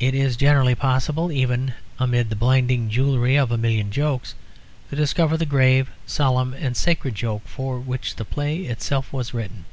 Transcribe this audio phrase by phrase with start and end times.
[0.00, 4.34] It is generally possible, even amid that blinding jewellery of a million jokes,
[4.90, 9.66] to discover the grave, solemn and sacred joke for which the play itself was written.